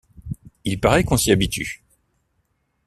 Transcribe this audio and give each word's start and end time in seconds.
Il 0.63 0.79
paraît 0.79 1.03
qu'on 1.03 1.15
s'y 1.15 1.31
habitue. 1.31 1.83